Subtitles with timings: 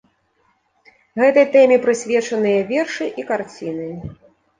[1.21, 3.87] Гэтай тэме прысвечаныя вершы і карціны.